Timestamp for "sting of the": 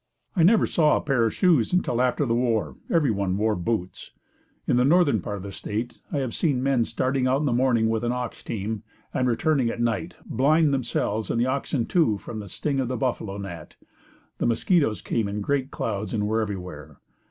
12.49-12.97